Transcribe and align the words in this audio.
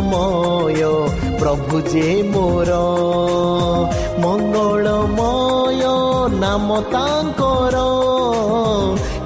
କରୁଣାମୟ 0.00 0.82
ପ୍ରଭୁ 1.40 1.76
ଯେ 1.92 2.08
ମୋର 2.32 2.70
ମଙ୍ଗଳମୟ 4.22 5.82
ନାମ 6.42 6.68
ତାଙ୍କର 6.92 7.76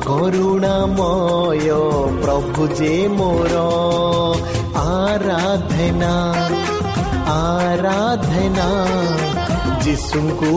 କରୁଣାମୟ 0.06 1.68
ପ୍ରଭୁ 2.22 2.62
ଯେ 2.78 2.94
ମୋର 3.18 3.54
ଆରାଧନା 4.82 6.14
ଆରାଧନା 7.36 8.68
ଯୀଶୁଙ୍କୁ 9.84 10.52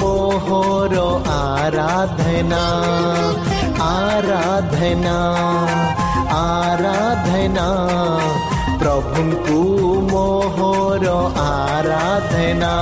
ମୋହର 0.00 0.94
ଆରାଧନା 1.38 2.64
ଆରାଧନା 3.90 5.16
ଆରାଧନା 6.36 7.66
ପ୍ରଭୁଙ୍କୁ 9.16 9.60
ମୋହର 10.10 11.06
ଆରାଧନା। 11.42 12.72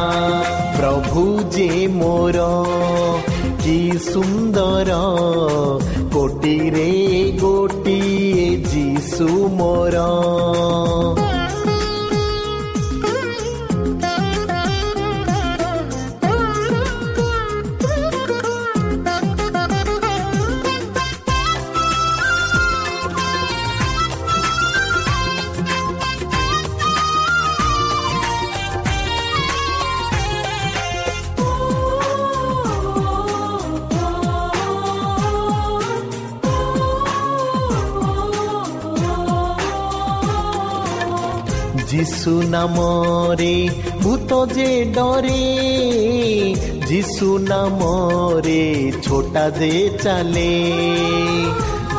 ପ୍ରଭୁ 0.76 1.22
ଯେ 1.54 1.68
ମୋର 1.98 2.38
କି 3.62 3.76
ସୁନ୍ଦର 4.06 4.98
କୋଟିରେ 6.14 6.90
ଗୋଟିଏ 7.42 8.48
ଯୀଶୁ 8.72 9.28
ମୋର। 9.60 9.96
যিশু 42.53 42.53
নামরে 42.53 43.55
ভূত 44.01 44.31
যে 44.55 44.71
ডরে 44.95 45.45
যিশু 46.87 47.29
নামরে 47.49 48.63
ছোটা 49.01 49.45
যে 49.59 49.73
চালে 50.03 50.53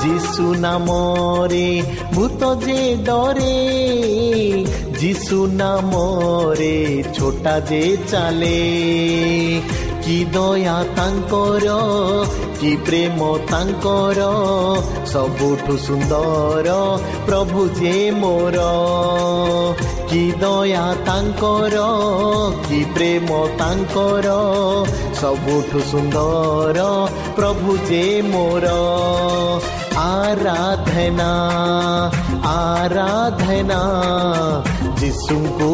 যিশু 0.03 0.47
নামরে 0.59 1.69
ভূত 2.15 2.41
যে 2.65 2.81
ডরে 3.09 3.59
যিশু 5.01 5.39
নামরে 5.55 6.77
ছোটা 7.15 7.57
যে 7.69 7.85
চালে 8.11 8.61
কি 10.05 10.19
দয়া 10.33 10.79
ତାଙ୍କର 10.97 11.67
କି 12.61 12.73
ପ୍ରେମ 12.87 13.19
ତାଙ୍କର 13.51 14.21
ସବୁଠୁ 15.07 15.75
ସୁନ୍ଦର 15.87 16.69
ପ୍ରଭୁ 17.27 17.61
ଯେ 17.79 17.95
ମୋର 18.15 18.59
କି 20.16 20.28
ଦୟା 20.42 20.84
ତାଙ୍କର 21.08 21.80
କି 22.68 22.78
ପ୍ରେମ 22.96 23.40
ତାଙ୍କର 23.62 24.36
ସବୁଠୁ 25.22 25.80
ସୁନ୍ଦର 25.90 26.86
ପ୍ରଭୁ 27.40 27.76
ଯେ 27.90 28.06
ମୋର। 28.28 28.72
ଆରାଧନା 30.04 31.28
ଆରାଧନା 32.52 33.82
ଯୀଶୁଙ୍କୁ 35.02 35.70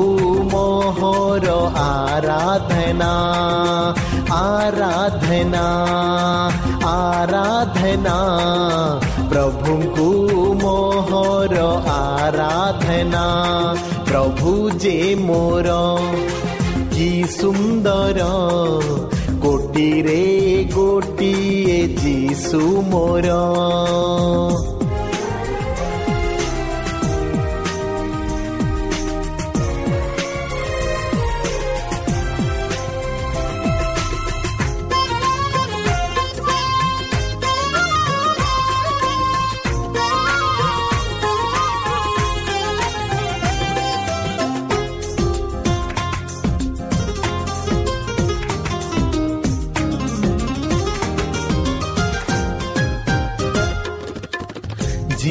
ମୋହର 0.53 1.47
ଆରାଧନା 1.84 3.13
ଆରାଧନା 4.40 5.66
ଆରାଧନା 6.96 8.18
ପ୍ରଭୁଙ୍କୁ 9.31 10.09
ମୋହର 10.66 11.56
ଆରାଧନା। 12.00 13.25
ପ୍ରଭୁ 14.12 14.54
ଯେ 14.84 14.96
ମୋର 15.18 15.76
କି 16.94 17.06
ସୁନ୍ଦର 17.36 18.26
କୋଟିରେ 19.44 20.18
ଗୋଟିଏ 20.74 21.78
ଯୀଶୁ 22.02 22.60
ମୋର 22.90 23.38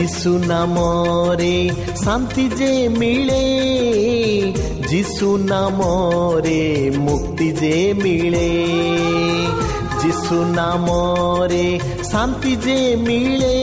যিশু 0.09 0.31
নামরে 0.47 1.57
শান্তি 2.03 2.45
যে 2.59 2.73
মিলে 3.00 3.45
যিশু 4.91 5.29
নামরে 5.51 6.63
মুক্তি 7.07 7.50
যে 7.62 7.77
মিলে 8.03 8.50
যিশু 10.01 10.38
নামরে 10.59 11.67
শান্তি 12.12 12.53
যে 12.65 12.79
মিলে 13.06 13.57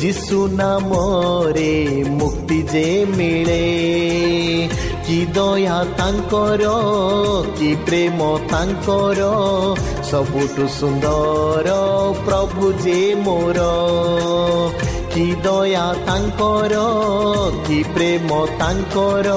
ଯୀଶୁ 0.00 0.38
ନାମରେ 0.58 1.72
ମୁକ୍ତି 2.16 2.58
ଯେ 2.72 2.88
ମିଳେ 3.12 3.64
କି 5.06 5.18
ଦୟା 5.36 5.78
ତାଙ୍କର 5.98 6.64
କି 7.58 7.70
ପ୍ରେମ 7.86 8.18
ତାଙ୍କର 8.52 9.20
ସବୁଠୁ 10.10 10.64
ସୁନ୍ଦର 10.78 11.68
ପ୍ରଭୁ 12.26 12.64
ଯେ 12.84 13.00
ମୋର 13.24 13.58
କି 15.13 15.23
ଦୟା 15.45 15.85
ତାଙ୍କର 16.07 16.75
କି 17.67 17.77
ପ୍ରେମ 17.95 18.35
ତାଙ୍କର 18.59 19.29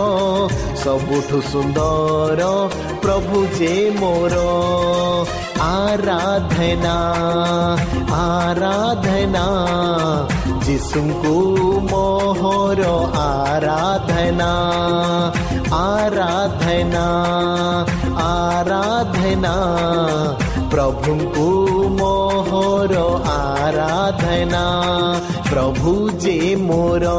ସବୁଠୁ 0.82 1.38
ସୁନ୍ଦର 1.52 2.50
ପ୍ରଭୁ 3.04 3.40
ଯେ 3.58 3.72
ମୋର 4.00 4.36
ଆରାଧନା 5.64 6.94
ଆରାଧନା 8.18 9.44
ଯୀଶୁଙ୍କୁ 10.66 11.34
ମୋହର 11.90 12.82
ଆରାଧନା 13.24 14.52
ଆରାଧନା 15.80 17.06
ଆରାଧନା 18.28 19.54
ପ୍ରଭୁଙ୍କୁ 20.74 21.48
ମୋହର 21.98 22.94
ଆରାଧନା 23.34 24.64
ପ୍ରଭୁ 25.54 25.90
ଯେ 26.22 26.38
ମୋର 26.60 27.10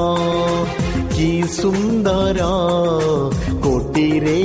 କି 1.13 1.27
ସୁନ୍ଦର 1.51 2.47
କୋଟିରେ 3.65 4.41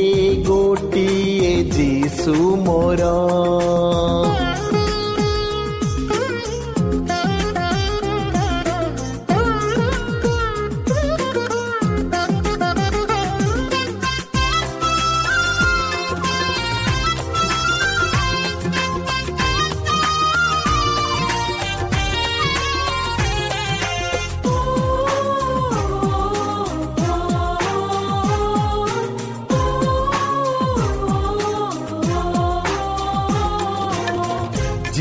ଗୋଟିଏ 0.49 1.51
ଯୀଶୁ 1.73 2.37
ମୋର 2.67 3.09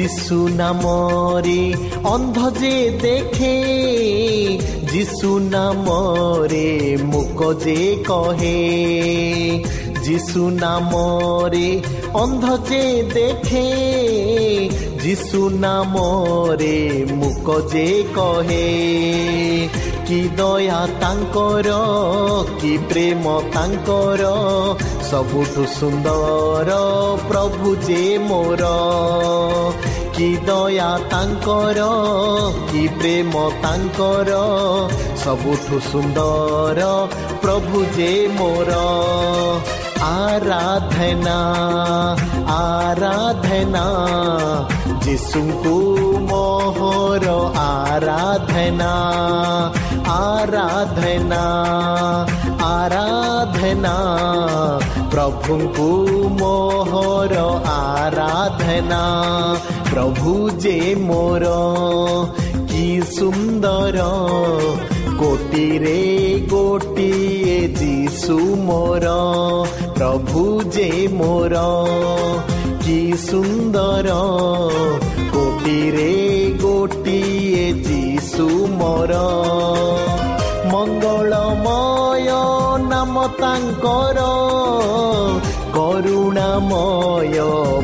যিশু 0.08 0.48
নামরে 0.48 1.62
অন্ধ 2.04 2.38
যে 2.60 2.90
দেখে 3.02 3.56
যিশু 4.92 5.38
নামরে 5.38 6.96
মুক 7.04 7.40
যে 7.64 7.80
কহে 8.08 8.60
যিশু 10.02 10.42
নামরে 10.60 11.68
অন্ধ 12.14 12.44
যে 12.68 12.84
দেখে 13.14 13.68
যিশু 15.00 15.40
নামরে 15.48 16.78
মুক 17.10 17.46
যে 17.72 17.88
কহে 18.16 18.68
କି 20.08 20.20
ଦୟା 20.36 20.80
ତାଙ୍କର 21.00 21.68
କି 22.60 22.72
ପ୍ରେମ 22.88 23.24
ତାଙ୍କର 23.54 24.22
ସବୁଠୁ 25.10 25.62
ସୁନ୍ଦର 25.78 26.70
ପ୍ରଭୁ 27.28 27.68
ଯେ 27.86 28.02
ମୋର 28.28 28.62
ଦୟା 30.19 30.91
ତାଙ୍କର 31.11 31.79
କି 32.69 32.83
ପ୍ରେମ 32.99 33.33
ତାଙ୍କର 33.63 34.29
ସବୁଠୁ 35.23 35.75
ସୁନ୍ଦର 35.91 36.79
ପ୍ରଭୁ 37.43 37.77
ଯେ 37.97 38.11
ମୋର। 38.37 38.71
ଆରାଧନା 40.09 41.39
ଆରାଧନା 42.55 43.85
ଯୀଶୁଙ୍କୁ 45.05 45.75
ମୋହର 46.29 47.25
ଆରାଧନା 47.63 48.93
ଆରାଧନା 50.13 51.43
ଆରାଧନା 52.69 53.95
ପ୍ରଭୁଙ୍କୁ 55.19 55.85
ମୋହର 56.29 57.37
ଆରାଧନା। 57.69 58.99
ପ୍ରଭୁ 59.93 60.49
ଯେ 60.49 60.95
ମୋର 60.95 61.45
କି 62.67 63.01
ସୁନ୍ଦର। 63.19 63.97
କୋଟିରେ 65.19 65.99
ଗୋଟିଏ 66.49 67.67
ଯୀଶୁ 67.67 68.39
ମୋର 68.39 69.07
ପ୍ରଭୁ 69.97 70.63
ଯେ 70.63 71.07
ମୋର 71.11 71.55
କି 72.81 73.13
ସୁନ୍ଦର। 73.17 74.09
କୋଟିରେ 75.33 76.13
ଗୋଟିଏ 76.61 77.73
ଯୀଶୁ 77.73 78.49
ମୋର। 78.67 79.15
ମଙ୍ଗଳମୟ 80.71 81.98
ତାଙ୍କର 83.49 84.19
କରୁଣାମୟ 85.75 87.37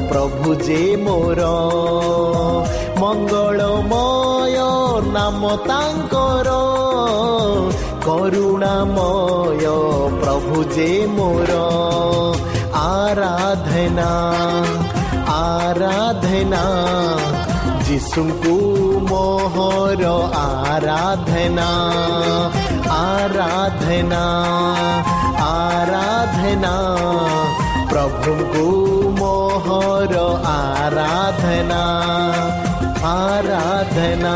ପ୍ରଭୁ 0.09 0.55
ଯେ 0.55 0.95
ମୋର। 0.95 1.41
ମଙ୍ଗଳମୟ 2.99 4.57
ନାମ 5.13 5.55
ତାଙ୍କର। 5.67 6.49
କରୁଣାମୟ 8.05 9.65
ପ୍ରଭୁ 10.21 10.63
ଯେ 10.63 11.07
ମୋର। 11.07 11.51
ଆରାଧନା 12.73 14.11
ଆରାଧନା 15.35 16.63
ଯୀଶୁଙ୍କୁ 17.87 18.55
ମୋହର 19.09 20.03
ଆରାଧନା 20.41 21.69
ଆରାଧନା 22.95 24.23
ଆରାଧନା 25.74 26.74
ପ୍ରଭୁଙ୍କୁ 27.90 28.64
ମୋହର 29.20 30.14
ଆରାଧନା 30.52 31.82
ଆରାଧନା 33.12 34.34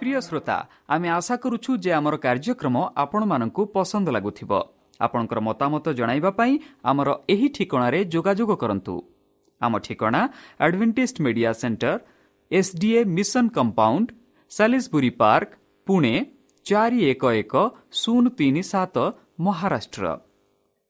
প্রিয় 0.00 0.20
শ্রোতা 0.26 0.58
আমি 0.94 1.08
আশা 1.18 1.36
করুছু 1.44 1.70
যে 1.84 1.90
আমার 2.00 2.14
কার্যক্রম 2.26 2.76
আপনার 2.96 3.50
পসন্দ 3.74 4.06
লাগুথিব 4.16 4.52
ଆପଣଙ୍କର 5.00 5.38
ମତାମତ 5.48 5.86
ଜଣାଇବା 5.98 6.30
ପାଇଁ 6.38 6.52
ଆମର 6.90 7.08
ଏହି 7.28 7.48
ଠିକଣାରେ 7.56 8.00
ଯୋଗାଯୋଗ 8.14 8.50
କରନ୍ତୁ 8.62 8.94
ଆମ 9.60 9.72
ଠିକଣା 9.86 10.20
Adventist 10.60 11.16
media 11.26 11.50
centre 11.62 11.92
SDA 12.50 13.00
mission 13.16 13.44
compound 13.56 14.06
Salisbury 14.52 15.10
Park 15.20 15.50
Pune 15.86 16.14
ଚାରି 16.65 16.99
ଏକ 17.11 17.31
ଏକ 17.35 17.63
ଶୂନ 17.99 18.31
ତିନି 18.39 18.63
ସାତ 18.67 18.95
ମହାରାଷ୍ଟ୍ର 19.45 20.05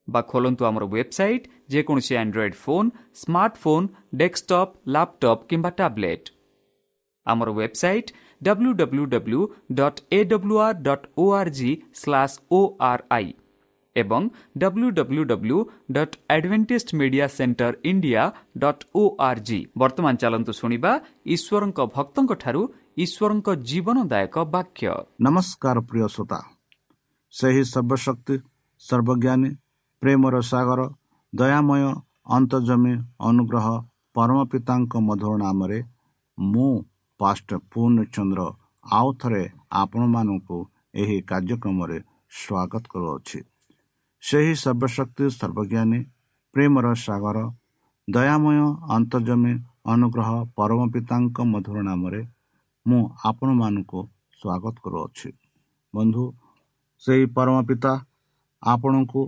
ବା 0.08 0.20
ଖୋଲନ୍ତୁ 0.30 0.62
ଆମର 0.68 0.84
ୱେବସାଇଟ୍ 0.88 1.48
ଯେକୌଣସି 1.72 2.14
android 2.22 2.56
phone 2.62 2.88
smartphone 3.22 3.90
desktop 4.20 4.72
laptop 4.94 5.46
କିମ୍ବା 5.50 5.70
ଟ୍ୟାବ୍ଲେଟ୍ 5.78 6.26
ଆମର 7.26 7.48
website 7.52 8.10
W 8.42 8.72
W 8.74 9.04
W 9.14 9.40
dot 9.78 10.00
A 10.10 10.20
W 10.24 10.56
R 10.66 10.82
dot 10.82 11.06
O 11.16 11.24
R 11.38 11.52
G 11.58 11.70
slash 11.94 12.36
O 12.50 12.60
R 12.90 13.04
I 13.10 13.32
ଏବଂ 13.96 14.28
W 14.58 14.88
W 14.90 15.22
W 15.24 15.58
dot 15.92 16.14
Adventist 16.34 16.94
media 17.00 17.26
centre 17.36 17.72
India 17.84 18.22
dot 18.58 18.84
O 18.94 19.02
R 19.28 19.40
G 19.48 19.58
ବର୍ତ୍ତମାନ 19.82 20.14
ଚାଲନ୍ତୁ 20.22 20.52
ଶୁଣିବା 20.60 20.92
ଈଶ୍ୱରଙ୍କ 21.34 21.78
ଭକ୍ତଙ୍କଠାରୁ 21.96 22.62
ଈଶ୍ୱରଙ୍କ 23.02 23.48
ଜୀବନଦାୟକ 23.68 24.34
ବାକ୍ୟ। 24.54 24.88
ନମସ୍କାର 25.26 25.76
ପ୍ରିୟ 25.88 26.06
ଶ୍ରୋତା। 26.14 26.38
ସେହି 27.34 27.62
ସର୍ବଶକ୍ତି 27.72 28.34
ସର୍ବଜ୍ଞାନୀ 28.82 29.50
ପ୍ରେମର 30.02 30.34
ସାଗର 30.50 30.80
ଦୟାମୟ 31.32 31.84
ଅନ୍ତର୍ଜମୀ 32.36 32.94
ଅନୁଗ୍ରହ 33.28 33.66
ପରମ 34.16 34.38
ପିତାଙ୍କ 34.52 34.92
ମଧୁର 35.08 35.32
ନାମରେ 35.44 35.78
ମୁଁ 36.38 36.72
ପାଷ୍ଟ 37.20 37.48
ପୂର୍ଣ୍ଣଚନ୍ଦ୍ର 37.70 38.40
ଆଉ 38.86 39.08
ଥରେ 39.20 39.42
ଆପଣମାନଙ୍କୁ 39.82 40.58
ଏହି 41.00 41.16
କାର୍ଯ୍ୟକ୍ରମରେ 41.30 41.98
ସ୍ୱାଗତ 42.32 42.84
କରୁଅଛି। 42.92 43.38
ସେହି 44.22 44.52
ସର୍ବଶକ୍ତି 44.64 45.24
ସର୍ବଜ୍ଞାନୀ 45.38 46.00
ପ୍ରେମର 46.54 46.86
ସାଗର 47.06 47.38
ଦୟାମୟ 48.08 48.58
ଅନ୍ତର୍ଜମୀ 48.96 49.54
ଅନୁଗ୍ରହ 49.92 50.30
ପରମ 50.56 50.80
ପିତାଙ୍କ 50.94 51.36
ମଧୁର 51.52 51.78
ନାମରେ 51.90 52.22
ମୁଁ 52.86 53.00
ଆପଣମାନଙ୍କୁ 53.28 54.00
ସ୍ୱାଗତ 54.40 54.74
କରୁଅଛି। 54.84 55.30
ବନ୍ଧୁ 55.94 56.24
ସେହି 57.02 57.24
ପରମ 57.36 57.56
ପିତା 57.68 57.92
ଆପଣଙ୍କୁ 58.62 59.20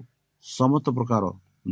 ସମସ୍ତ 0.45 0.87
ପ୍ରକାର 0.97 1.25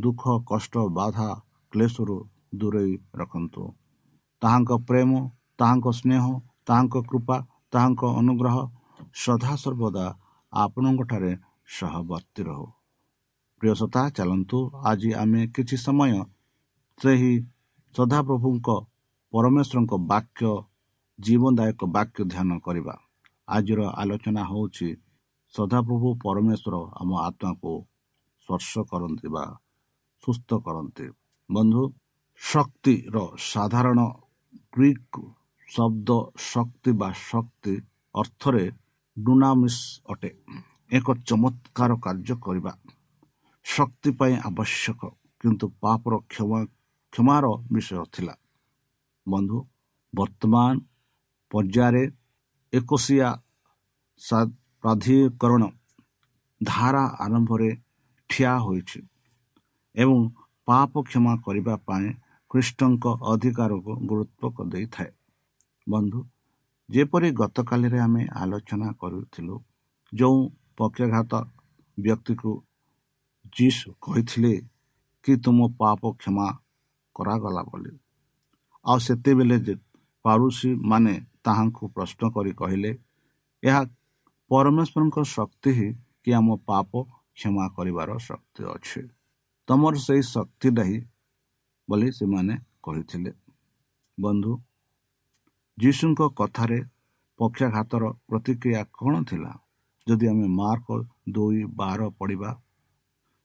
ଦୁଃଖ 0.03 0.23
କଷ୍ଟ 0.51 0.75
ବାଧା 0.99 1.29
କ୍ଲେଶରୁ 1.73 2.17
ଦୂରେଇ 2.61 2.93
ରଖନ୍ତୁ। 3.21 3.63
ତାହାଙ୍କ 4.43 4.71
ପ୍ରେମ 4.89 5.11
ତାହାଙ୍କ 5.59 5.87
ସ୍ନେହ 6.01 6.25
ତାହାଙ୍କ 6.67 6.95
କୃପା 7.09 7.37
ତାହାଙ୍କ 7.73 8.03
ଅନୁଗ୍ରହ 8.21 8.57
ସଦାସର୍ବଦା 9.15 10.07
ଆପଣଙ୍କଠାରେ 10.53 11.33
ସହବର୍ତ୍ତୀ 11.77 12.43
ରହୁ। 12.49 12.67
ପ୍ରିୟସତା 13.61 14.03
ଚାଲନ୍ତୁ 14.17 14.59
ଆଜି 14.91 15.11
ଆମେ 15.23 15.43
କିଛି 15.55 15.77
ସମୟ 15.87 16.13
ସେହି 16.99 17.33
ସଦାପ୍ରଭୁଙ୍କ 17.95 18.69
ପରମେଶ୍ୱରଙ୍କ 19.33 19.93
ବାକ୍ୟ 20.13 20.51
ଜୀବନଦାୟକ 21.25 21.81
ବାକ୍ୟ 21.97 22.21
ଧ୍ୟାନ 22.33 22.50
କରିବା। 22.67 22.95
ଆଜିର 23.49 23.81
ଆଲୋଚନା 24.00 24.43
ହେଉଛି 24.50 24.89
ସଦାପ୍ରଭୁ 25.55 26.09
ପରମେଶ୍ୱର 26.25 26.75
ଆମ 27.00 27.11
ଆତ୍ମାକୁ 27.29 27.73
ସ୍ପର୍ଶ 28.43 28.73
କରନ୍ତି 28.91 29.29
ବା 29.35 29.45
ସୁସ୍ଥ 30.23 30.50
କରନ୍ତି। 30.67 31.07
ବନ୍ଧୁ 31.49 31.83
ଶକ୍ତିର 32.41 33.17
ସାଧାରଣ 33.50 34.00
ଗ୍ରୀକ୍ 34.75 35.19
ଶବ୍ଦ 35.69 36.11
ଶକ୍ତି 36.50 36.91
ବା 37.00 37.09
ଶକ୍ତି 37.31 37.75
ଅର୍ଥରେ 38.15 38.65
ଡୁନାମିସ୍ 39.17 39.83
ଅଟେ। 40.12 40.31
ଏକ 40.91 41.07
ଚମତ୍କାର 41.29 41.91
କାର୍ଯ୍ୟ 42.05 42.35
କରିବା 42.45 42.73
ଶକ୍ତି 43.67 44.11
ପାଇଁ 44.19 44.35
ଆବଶ୍ୟକ 44.49 45.00
କିନ୍ତୁ 45.41 45.67
ପାପର 45.83 46.15
କ୍ଷମା 46.33 46.61
କ୍ଷମାର 47.12 47.45
ବିଷୟ 47.73 48.05
ଥିଲା। 48.15 48.35
ବନ୍ଧୁ 49.27 49.59
ବର୍ତ୍ତମାନ 50.12 50.75
ପର୍ଯ୍ୟାୟରେ 51.50 52.04
ଏକୋଶିଆ 52.73 53.28
ପ୍ରାଧିକରଣ 54.85 55.62
ଧାରା 56.61 57.04
ଆରମ୍ଭରେ 57.25 57.71
ଠିଆ 58.30 58.52
ହୋଇଛି 58.59 59.00
ଏବଂ 59.95 60.19
ପାପ 60.69 60.92
କ୍ଷମା 61.02 61.33
କରିବା 61.45 61.75
ପାଇଁ 61.87 62.07
ଖ୍ରୀଷ୍ଟଙ୍କ 62.50 63.04
ଅଧିକାରକୁ 63.33 63.92
ଗୁରୁତ୍ୱ 64.09 64.69
ଦେଇଥାଏ। 64.73 65.11
ବନ୍ଧୁ 65.88 66.21
ଯେପରି 66.88 67.28
ଗତକାଲିରେ 67.33 67.99
ଆମେ 68.00 68.23
ଆଲୋଚନା 68.40 68.88
କରୁଥିଲୁ 69.00 69.54
ଯେଉଁ 70.12 70.40
ପକ୍ଷଘାତ 70.78 71.33
ବ୍ୟକ୍ତିକୁ 71.99 72.50
ଯୀଶୁ 73.57 73.88
କହିଥିଲେ 74.02 74.54
କି 75.25 75.33
ତୁମ 75.45 75.59
ପାପ 75.78 76.02
କ୍ଷମା 76.21 76.47
କରାଗଲା 77.16 77.62
ବୋଲି 77.62 77.92
ଆଉ 78.85 78.99
ସେତେବେଳେ 78.99 79.57
ଯେ 79.66 79.75
ତାହାଙ୍କୁ 81.44 81.85
ପ୍ରଶ୍ନ 81.94 82.23
କରି 82.35 82.52
କହିଲେ 82.52 82.90
ଏହା 83.62 83.80
ପରମେଶ୍ୱରଙ୍କ 84.50 85.16
ଶକ୍ତି 85.37 85.70
ହିଁ 85.78 85.88
କି 86.23 86.30
ଆମ 86.32 86.49
ପାପ 86.68 86.90
କ୍ଷମା 87.37 87.66
କରିବାର 87.76 88.11
ଶକ୍ତି 88.18 88.62
ଅଛି। 88.75 89.00
ତମର 89.68 89.94
ସେଇ 90.06 90.23
ଶକ୍ତିଟା 90.35 90.82
ହିଁ 90.82 90.99
ବୋଲି 91.88 92.09
ସେମାନେ 92.12 92.54
କହିଥିଲେ। 92.82 93.32
ବନ୍ଧୁ 94.18 94.52
ଯୀଶୁଙ୍କ 95.78 96.20
କଥାରେ 96.38 96.78
ପକ୍ଷାଘାତର 97.38 98.04
ପ୍ରତିକ୍ରିୟା 98.28 98.82
କ'ଣ 98.99 99.14
ଥିଲା? 99.25 99.52
ଯଦି 100.06 100.26
ଆମେ 100.28 100.47
ମାର୍କ 100.61 100.88
ଦୁଇ 101.28 101.62
ବାର 101.80 102.00
ପଢ଼ିବା 102.18 102.50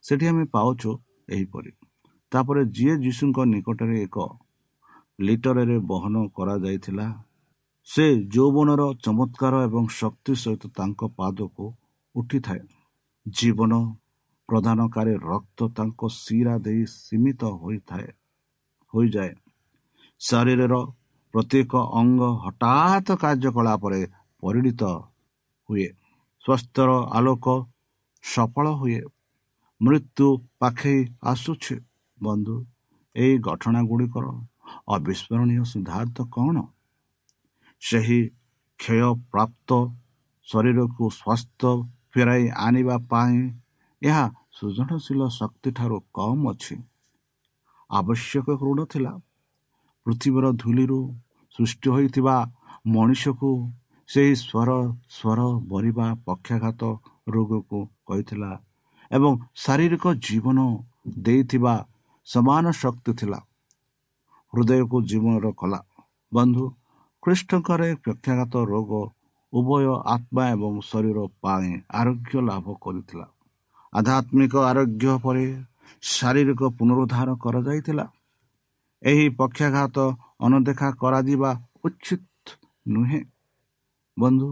ସେଠି 0.04 0.26
ଆମେ 0.28 0.44
ପାଉଛୁ 0.46 0.92
ଏହିପରି। 1.30 1.72
ତାପରେ 2.32 2.62
ଯିଏ 2.76 2.94
ଯୀଶୁଙ୍କ 2.98 3.38
ନିକଟରେ 3.54 3.98
ଏକ 4.04 4.18
ଲିଟରରେ 5.20 5.78
ବହନ 5.92 6.16
କରାଯାଇଥିଲା 6.36 7.08
ସେ 7.88 8.06
ଯୌବନର 8.36 8.86
ଚମତ୍କାର 9.04 9.56
ଏବଂ 9.64 9.88
ଶକ୍ତି 9.88 10.34
ସହିତ 10.36 10.64
ତାଙ୍କ 10.78 11.08
ପାଦକୁ 11.18 11.66
ଉଠିଥାଏ। 12.16 12.62
ଜୀବନ 13.26 13.74
ପ୍ରଦାନକାରୀ 14.50 15.14
ରକ୍ତ 15.24 15.68
ତାଙ୍କ 15.78 16.10
ଶିରା 16.16 16.56
ଦେଇ 16.58 16.84
ସୀମିତ 16.86 17.42
ହୋଇଥାଏ 17.62 18.08
ହୋଇଯାଏ। 18.94 19.34
ଶରୀରର 20.22 20.76
ପ୍ରତ୍ୟେକ 21.34 21.72
ଅଙ୍ଗ 21.94 22.22
ହଠାତ୍ 22.44 23.12
କାର୍ଯ୍ୟକଳାପରେ 23.22 24.02
ପରିଣତ 24.44 24.82
ହୁଏ। 25.70 25.88
ସ୍ୱାସ୍ଥ୍ୟର 26.46 26.90
ଆଲୋକ 27.14 27.46
ସଫଳ 28.24 28.66
ହୁଏ। 28.72 29.02
ମୃତ୍ୟୁ 29.82 30.28
ପାଖେଇ 30.60 31.02
ଆସୁଛି। 31.24 31.76
ବନ୍ଧୁ 32.20 32.56
ଏହି 33.16 33.34
ଘଟଣା 33.40 33.82
ଗୁଡ଼ିକର 33.82 34.26
ଅବିସ୍ମରଣୀୟ 34.88 35.64
ସିଦ୍ଧାନ୍ତ 35.66 36.18
କ'ଣ? 36.32 36.58
ସେହି 37.82 38.20
କ୍ଷୟ 38.80 39.10
ପ୍ରାପ୍ତ 39.32 39.70
ଶରୀରକୁ 40.48 41.04
ସ୍ୱାସ୍ଥ୍ୟ 41.12 41.72
ଫେରାଇ 42.12 42.46
ଆଣିବା 42.58 42.96
ପାଇଁ 43.10 43.38
ଏହା 44.02 44.26
ସୃଜନଶୀଳ 44.58 45.22
ଶକ୍ତି 45.30 45.70
ଠାରୁ 45.72 45.98
କମ୍ 46.14 46.44
ଅଛି। 46.52 46.76
ଆବଶ୍ୟକ 47.90 48.48
ଋଣ 48.62 48.80
ଥିଲା। 48.86 49.14
ପୃଥିବୀର 50.06 50.46
ଧୂଳିରୁ 50.62 51.00
ସୃଷ୍ଟି 51.56 51.90
ହୋଇଥିବା 51.90 52.36
ମଣିଷକୁ 52.88 53.52
ସେହି 54.10 54.34
ସ୍ୱର 54.36 54.70
ସ୍ୱର 55.10 55.40
ବରିବା 55.72 56.08
ପକ୍ଷାଘାତ 56.26 56.82
ରୋଗକୁ 57.28 57.80
କହିଥିଲା 58.08 58.52
ଏବଂ 59.12 59.32
ଶାରୀରିକ 59.56 60.06
ଜୀବନ 60.26 60.60
ଦେଇଥିବା 61.18 61.74
ସମାନ 62.28 62.66
ଶକ୍ତି 62.82 63.12
ଥିଲା। 63.20 63.40
ହୃଦୟକୁ 64.54 64.98
ଜୀବନର 65.10 65.48
କଲା। 65.60 65.80
ବନ୍ଧୁ 66.32 66.66
ଖ୍ରୀଷ୍ଟଙ୍କର 67.26 67.86
ପ୍ରତ୍ୟାଘାତ 68.04 68.54
ରୋଗ 68.70 68.92
ଉଭୟ 69.54 69.86
ଆତ୍ମା 70.06 70.44
ଏବଂ 70.50 70.74
ଶରୀର 70.82 71.22
ପାଇଁ 71.42 71.72
ଆରୋଗ୍ୟ 72.00 72.42
ଲାଭ 72.42 72.76
କରିଥିଲା। 72.82 73.26
ଆଧ୍ୟାତ୍ମିକ 73.94 74.54
ଆରୋଗ୍ୟ 74.70 75.16
ପରେ 75.24 75.46
ଶାରୀରିକ 76.04 76.62
ପୁନରୁଦ୍ଧାର 76.78 77.30
କରାଯାଇଥିଲା। 77.44 78.06
ଏହି 79.04 79.26
ପକ୍ଷାଘାତ 79.40 79.98
ଅନଦେଖା 80.40 80.90
କରାଯିବା 81.02 81.52
ଉଚିତ 81.84 82.46
ନୁହେଁ। 82.86 83.22
ବନ୍ଧୁ 84.18 84.50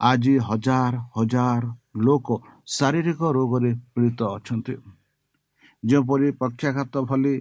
ଆଜି 0.00 0.34
ହଜାର 0.48 0.94
ହଜାର 1.16 1.64
ଲୋକ 2.00 2.28
ଶାରୀରିକ 2.72 3.20
ରୋଗରେ 3.32 3.70
ପୀଡ଼ିତ 3.92 4.20
ଅଛନ୍ତି। 4.36 4.74
ଯେପରି 5.82 6.28
ପକ୍ଷାଘାତ 6.40 6.94
ଭଳି 7.08 7.34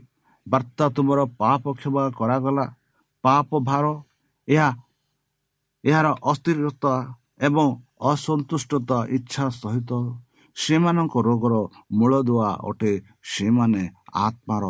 ବାର୍ତ୍ତା 0.48 0.86
ତୁମର 0.96 1.20
ପାପ 1.38 1.64
କ୍ଷମା 1.74 2.04
କରାଗଲା 2.20 2.66
ପାପ 3.26 3.50
ଭାର 3.70 3.86
ଏହା 4.48 4.70
ଏହାର 5.84 6.08
ଅସ୍ଥିରତା 6.32 6.94
ଏବଂ 7.40 7.68
ଅସନ୍ତୁଷ୍ଟତା 8.12 8.98
ଇଚ୍ଛା 9.18 9.46
ସହିତ 9.62 9.92
ସେମାନଙ୍କ 10.58 11.14
ରୋଗର 11.28 11.54
ମୂଳଦୁଆ 11.92 12.50
ଅଟେ। 12.70 12.94
ସେମାନେ 13.34 13.84
ଆତ୍ମାର 14.26 14.64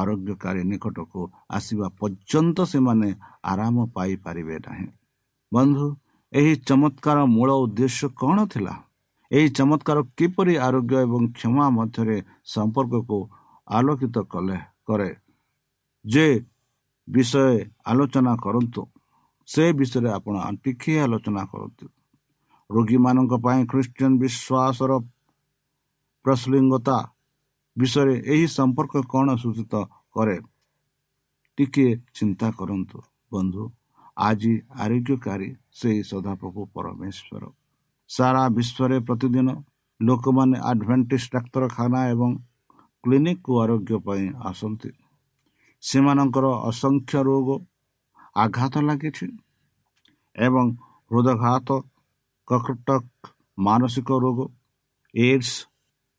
ଆରୋଗ୍ୟକାରୀ 0.00 0.62
ନିକଟକୁ 0.70 1.20
ଆସିବା 1.50 1.86
ପର୍ଯ୍ୟନ୍ତ 2.00 2.58
ସେମାନେ 2.72 3.08
ଆରାମ 3.52 3.76
ପାଇପାରିବେ 3.94 4.56
ନାହିଁ। 4.66 4.86
ବନ୍ଧୁ 5.52 5.86
ଏହି 6.32 6.52
ଚମତ୍କାର 6.68 7.18
ମୂଳ 7.26 7.50
ଉଦ୍ଦେଶ୍ୟ 7.64 8.06
କ'ଣ 8.20 8.38
ଥିଲା? 8.52 8.74
ଏହି 9.30 9.48
ଚମତ୍କାର 9.48 9.98
କିପରି 10.18 10.54
ଆରୋଗ୍ୟ 10.66 10.94
ଏବଂ 11.06 11.22
କ୍ଷମା 11.32 11.66
ମଧ୍ୟରେ 11.78 12.16
ସମ୍ପର୍କକୁ 12.44 13.18
ଆଲୋକିତ 13.68 14.16
କଲେ 14.32 14.58
କରେ? 14.86 15.10
ଯେ 16.04 16.26
ବିଷୟ 17.10 17.44
ଆଲୋଚନା 17.84 18.32
କରନ୍ତୁ। 18.36 18.82
ସେ 19.48 19.64
ବିଷୟରେ 19.72 20.10
ଆପଣ 20.10 20.34
ଟିକିଏ 20.64 20.98
ଆଲୋଚନା 21.06 21.42
କରନ୍ତୁ। 21.52 21.84
ରୋଗୀମାନଙ୍କ 22.70 23.32
ପାଇଁ 23.44 23.60
ଖ୍ରୀଷ୍ଟିଆନ 23.66 24.12
ବିଶ୍ୱାସର 24.22 24.92
ପ୍ରସଲିଙ୍ଗତା 26.24 26.98
ବିଷୟରେ 27.76 28.14
ଏହି 28.32 28.46
ସମ୍ପର୍କ 28.58 28.94
କ'ଣ 29.12 29.28
ସୂଚିତ 29.36 29.74
କରେ? 30.14 30.36
ଟିକିଏ 31.58 31.92
ଚିନ୍ତା 32.14 32.48
କରନ୍ତୁ। 32.50 32.98
ବନ୍ଧୁ 33.32 33.62
ଆଜି 34.16 34.54
ଆରୋଗ୍ୟକାରୀ 34.84 35.48
ସେହି 35.72 36.02
ସଦାପ୍ରଭୁ 36.02 36.60
ପରମେଶ୍ୱର। 36.74 37.42
ସାରା 38.10 38.42
ବିଶ୍ୱରେ 38.48 38.96
ପ୍ରତିଦିନ 39.00 39.48
ଲୋକମାନେ 40.00 40.56
ଆଡ଼ଭେଣ୍ଟିସ୍ 40.70 41.28
ଡାକ୍ତରଖାନା 41.32 42.00
ଏବଂ 42.10 42.30
କ୍ଲିନିକକୁ 43.04 43.52
ଆରୋଗ୍ୟ 43.62 43.92
ପାଇଁ 44.06 44.24
ଆସନ୍ତି। 44.50 44.90
ସେମାନଙ୍କର 45.82 46.46
ଅସଂଖ୍ୟ 46.68 47.20
ରୋଗ 47.28 47.48
ଆଘାତ 48.36 48.74
ଲାଗିଛି 48.88 49.26
ଏବଂ 50.36 50.66
ହୃଦଘାତ 51.10 51.68
କକଟକ 52.48 53.04
ମାନସିକ 53.58 54.08
ରୋଗ 54.24 54.38
ଏଡ୍ସ 55.14 55.52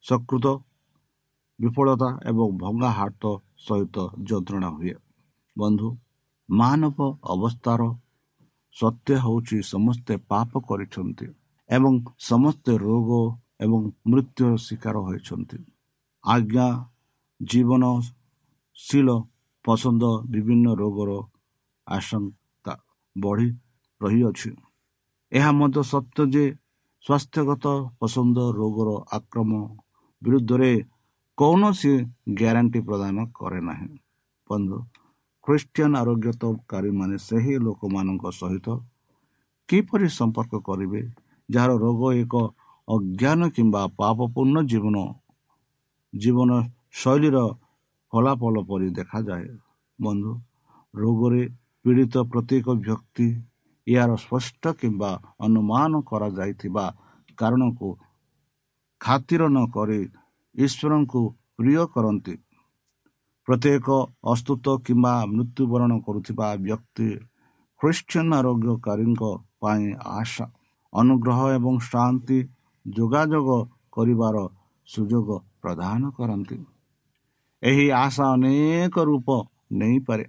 ସକୃତ 0.05 0.45
ବିଫଳତା 1.59 2.09
ଏବଂ 2.29 2.47
ଭଙ୍ଗା 2.61 2.89
ହାତ 2.99 3.23
ସହିତ 3.65 3.95
ଯନ୍ତ୍ରଣା 4.27 4.69
ହୁଏ। 4.77 4.95
ବନ୍ଧୁ 5.55 5.89
ମାନବ 6.49 6.97
ଅବସ୍ଥାର 7.33 7.81
ସତ୍ୟ 8.75 9.09
ହେଉଛି 9.23 9.57
ସମସ୍ତେ 9.73 10.13
ପାପ 10.31 10.51
କରିଛନ୍ତି 10.69 11.27
ଏବଂ 11.69 11.93
ସମସ୍ତେ 12.29 12.71
ରୋଗ 12.87 13.09
ଏବଂ 13.63 13.81
ମୃତ୍ୟୁର 14.09 14.51
ଶିକାର 14.65 14.95
ହୋଇଛନ୍ତି। 15.07 15.57
ଆଜ୍ଞା 16.23 16.67
ଜୀବନଶୀଳ 17.39 19.09
ପସନ୍ଦ 19.65 20.03
ବିଭିନ୍ନ 20.31 20.67
ରୋଗର 20.81 21.11
ଆଶଙ୍କା 21.87 22.73
ବଢ଼ି 23.15 23.47
ରହିଅଛି। 24.01 24.49
ଏହା 25.31 25.51
ମଧ୍ୟ 25.59 25.79
ସତ୍ୟ 25.91 26.19
ଯେ 26.33 26.45
ସ୍ୱାସ୍ଥ୍ୟଗତ 27.05 27.65
ପସନ୍ଦ 27.99 28.37
ରୋଗର 28.59 28.89
ଆକ୍ରମଣ 29.17 29.61
ବିରୁଦ୍ଧରେ 30.21 30.71
କୌଣସି 31.37 31.93
ଗ୍ୟାରେଣ୍ଟି 32.39 32.79
ପ୍ରଦାନ 32.87 33.15
କରେ 33.37 33.59
ନାହିଁ। 33.69 33.89
ବନ୍ଧୁ 34.49 34.77
ଖ୍ରୀଷ୍ଟିଆନ 35.45 35.93
ଆରୋଗ୍ୟତକାରୀମାନେ 36.03 37.15
ସେହି 37.27 37.53
ଲୋକମାନଙ୍କ 37.65 38.23
ସହିତ 38.39 38.67
କିପରି 39.69 40.07
ସମ୍ପର୍କ 40.19 40.53
କରିବେ 40.67 41.01
ଯାହାର 41.49 41.71
ରୋଗ 41.85 42.01
ଏକ 42.21 42.33
ଅଜ୍ଞାନ 42.87 43.39
କିମ୍ବା 43.55 43.81
ପାପପୂର୍ଣ୍ଣ 43.99 44.57
ଜୀବନ 44.71 44.97
ଜୀବନ 46.13 46.51
ଶୈଳୀର 46.99 47.37
ଫଳାଫଳ 48.13 48.55
ପରି 48.69 48.87
ଦେଖାଯାଏ 48.97 49.47
ବନ୍ଧୁ 49.99 50.31
ରୋଗରେ 50.93 51.43
ପୀଡ଼ିତ 51.85 52.15
ପ୍ରତ୍ୟେକ 52.31 52.67
ବ୍ୟକ୍ତି 52.79 53.27
ଏହାର 53.87 54.11
ସ୍ପଷ୍ଟ 54.17 54.63
କିମ୍ବା 54.79 55.11
ଅନୁମାନ 55.39 56.01
କରାଯାଇଥିବା 56.09 56.85
କାରଣକୁ 57.37 57.89
ଖାତିର 59.01 59.41
ନ 59.47 59.59
କରି 59.75 59.99
ଈଶ୍ୱରଙ୍କୁ 60.55 61.21
ପ୍ରିୟ 61.57 61.85
କରନ୍ତି 61.93 62.35
ପ୍ରତ୍ୟେକ 63.47 63.87
ଅସ୍ତୁତ 64.31 64.65
କିମ୍ବା 64.85 65.13
ମୃତ୍ୟୁବରଣ 65.29 65.91
କରୁଥିବା 66.01 66.47
ବ୍ୟକ୍ତି 66.61 67.09
ଖ୍ରୀଷ୍ଟିଆନ 67.81 68.29
ଆରୋଗ୍ୟକାରୀଙ୍କ 68.39 69.23
ପାଇଁ 69.59 69.87
ଆଶା 70.13 70.45
ଅନୁଗ୍ରହ 70.93 71.39
ଏବଂ 71.53 71.79
ଶାନ୍ତି 71.83 72.39
ଯୋଗାଯୋଗ 72.85 73.49
କରିବାର 73.91 74.37
ସୁଯୋଗ 74.87 75.39
ପ୍ରଦାନ 75.61 76.11
କରନ୍ତି 76.17 76.57
ଏହି 77.63 77.85
ଆଶା 78.03 78.25
ଅନେକ 78.33 78.95
ରୂପ 79.09 79.27
ନେଇପାରେ। 79.79 80.25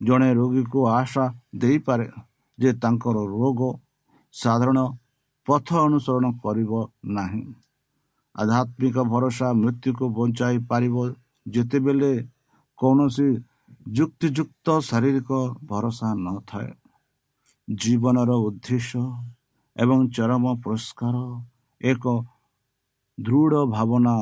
ଜଣେ 0.00 0.30
ରୋଗୀକୁ 0.34 0.80
ଆଶା 0.90 1.24
ଦେଇପାରେ 1.54 2.06
ଯେ 2.58 2.70
ତାଙ୍କର 2.82 3.16
ରୋଗ 3.34 3.60
ସାଧାରଣ 4.34 4.78
ପଥ 5.46 5.68
ଅନୁସରଣ 5.86 6.26
କରିବ 6.42 6.72
ନାହିଁ। 7.16 7.44
ଆଧ୍ୟାତ୍ମିକ 8.34 8.96
ଭରସା 9.12 9.48
ମୃତ୍ୟୁକୁ 9.62 10.04
ବଞ୍ଚାଇ 10.18 10.56
ପାରିବ 10.70 10.96
ଯେତେବେଳେ 11.46 12.12
କୌଣସି 12.78 13.28
ଯୁକ୍ତିଯୁକ୍ତ 13.96 14.66
ଶାରୀରିକ 14.88 15.30
ଭରସା 15.64 16.08
ନଥାଏ। 16.24 16.70
ଜୀବନର 17.68 18.30
ଉଦ୍ଦେଶ୍ୟ 18.46 19.02
ଏବଂ 19.76 19.98
ଚରମ 20.08 20.44
ପୁରସ୍କାର 20.62 21.16
ଏକ 21.80 22.04
ଦୃଢ଼ 23.18 23.54
ଭାବନା 23.66 24.16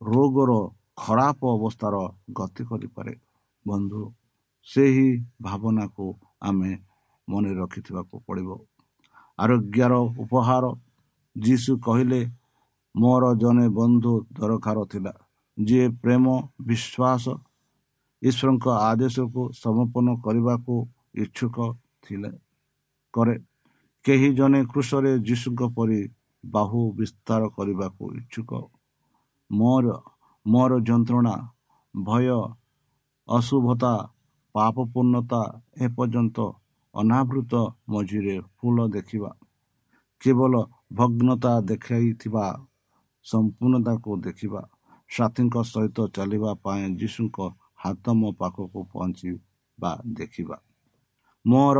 ରୋଗର 0.00 0.52
ଖରାପ 1.00 1.40
ଅବସ୍ଥାର 1.56 1.94
ଗତି 2.38 2.62
କରିପାରେ। 2.70 3.14
ବନ୍ଧୁ 3.64 4.02
ସେହି 4.66 5.08
ଭାବନାକୁ 5.46 6.06
ଆମେ 6.48 6.70
ମନେ 7.28 7.50
ରଖିଥିବାକୁ 7.60 8.14
ପଡ଼ିବ। 8.26 8.50
ଆରୋଗ୍ୟର 9.38 9.94
ଉପହାର 10.22 10.64
ଯୀଶୁ 11.36 11.72
କହିଲେ 11.86 12.20
ମୋର 12.94 13.24
ଜଣେ 13.42 13.66
ବନ୍ଧୁ 13.78 14.12
ଦରକାର 14.36 14.78
ଥିଲା 14.92 15.12
ଯିଏ 15.58 15.86
ପ୍ରେମ 16.02 16.24
ବିଶ୍ୱାସ 16.68 17.24
ଈଶ୍ୱରଙ୍କ 18.22 18.66
ଆଦେଶକୁ 18.90 19.42
ସମର୍ପଣ 19.62 20.06
କରିବାକୁ 20.24 20.74
ଇଚ୍ଛୁକ 21.22 21.56
ଥିଲେ 22.04 22.30
କରେ। 23.14 23.36
କେହି 24.04 24.28
ଜଣେ 24.38 24.60
କୃଷରେ 24.72 25.12
ଯୀଶୁଙ୍କ 25.28 25.60
ପରି 25.76 26.00
ବାହୁ 26.44 26.80
ବିସ୍ତାର 26.98 27.42
କରିବାକୁ 27.56 28.04
ଇଚ୍ଛୁକ। 28.20 28.50
ମୋର 29.50 29.86
ମୋର 30.48 30.72
ଯନ୍ତ୍ରଣା 30.80 31.34
ଭୟ 31.94 32.26
ଅଶୁଭତା 33.28 33.92
ପାପପୂର୍ଣ୍ଣତା 34.54 35.40
ଏପର୍ଯ୍ୟନ୍ତ 35.80 36.38
ଅନାବୃତ 36.94 37.52
ମଝିରେ 37.88 38.36
ଫୁଲ 38.56 38.76
ଦେଖିବା। 38.88 39.30
କେବଳ 40.22 40.52
ଭଗ୍ନତା 40.92 41.52
ଦେଖାଇଥିବା 41.60 42.44
ସମ୍ପୂର୍ଣ୍ଣତାକୁ 43.26 44.10
ଦେଖିବା। 44.20 44.62
ସାଥୀଙ୍କ 45.10 45.56
ସହିତ 45.64 45.98
ଚାଲିବା 46.16 46.50
ପାଇଁ 46.64 46.84
ଯୀଶୁଙ୍କ 47.00 47.38
ହାତ 47.74 48.04
ମୋ 48.20 48.28
ପାଖକୁ 48.32 48.78
ପହଞ୍ଚିବା 48.92 49.92
ଦେଖିବା। 50.18 50.56
ମୋର 51.44 51.78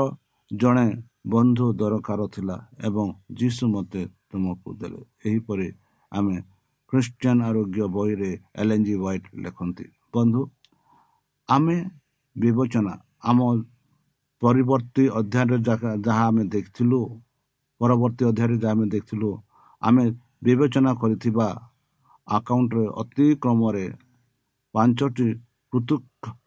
ଜଣେ 0.51 0.89
ବନ୍ଧୁ 1.27 1.67
ଦରକାର 1.73 2.21
ଥିଲା 2.29 2.57
ଏବଂ 2.85 3.07
ଯୀଶୁ 3.39 3.65
ମୋତେ 3.69 4.03
ତୁମକୁ 4.29 4.71
ଦେଲେ। 4.81 5.03
ଏହିପରି 5.25 5.69
ଆମେ 6.13 6.37
ଖ୍ରୀଷ୍ଟିଆନ 6.93 7.39
ଆରୋଗ୍ୟ 7.49 7.87
ବହିରେ 7.95 8.31
ଏଲ୍ 8.61 8.73
ଏନ୍ 8.75 8.85
ଜି 8.87 8.95
ହ୍ୱାଇଟ୍ 8.95 9.27
ଲେଖନ୍ତି 9.45 9.87
ବନ୍ଧୁ 10.15 10.43
ଆମେ 11.49 11.77
ବିବେଚନା 12.37 12.95
ଆମ 13.25 13.39
ପରିବର୍ତ୍ତୀ 14.43 15.05
ଅଧ୍ୟାୟରେ 15.21 15.57
ଯାହା 16.07 16.23
ଆମେ 16.27 16.43
ଦେଖିଥିଲୁ 16.55 17.01
ପରବର୍ତ୍ତୀ 17.81 18.25
ଅଧ୍ୟାୟରେ 18.31 18.57
ଯାହା 18.63 18.75
ଆମେ 18.75 18.87
ଦେଖିଥିଲୁ 18.95 19.31
ଆମେ 19.83 20.05
ବିବେଚନା 20.45 20.93
କରିଥିବା 21.03 21.49
ଆକାଉଣ୍ଟରେ 22.29 22.85
ଅତିକ୍ରମରେ 23.03 23.87
ପାଞ୍ଚଟି 24.75 25.29
ପୃଥକ 25.73 26.03